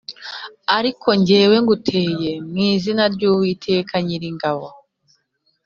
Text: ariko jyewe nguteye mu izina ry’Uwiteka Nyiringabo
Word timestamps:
ariko 0.77 1.07
jyewe 1.27 1.55
nguteye 1.63 2.31
mu 2.49 2.57
izina 2.71 3.03
ry’Uwiteka 3.13 3.93
Nyiringabo 4.05 4.67